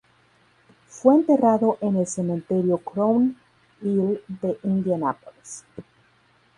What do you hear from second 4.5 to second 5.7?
Indianápolis.